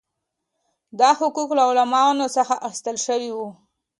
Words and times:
دا 0.99 1.09
حقوق 1.19 1.49
له 1.57 1.63
غلامانو 1.69 2.25
څخه 2.37 2.53
اخیستل 2.69 2.97
شوي 3.05 3.29
وو. 3.33 3.49